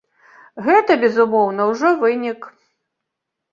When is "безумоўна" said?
1.03-1.69